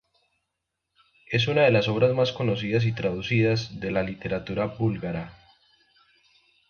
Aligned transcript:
Es 1.29 1.47
una 1.47 1.61
de 1.61 1.69
las 1.69 1.87
obras 1.87 2.15
más 2.15 2.31
conocidas 2.31 2.85
y 2.85 2.91
traducidas 2.91 3.79
de 3.79 3.91
la 3.91 4.01
literatura 4.01 4.65
búlgara. 4.65 5.37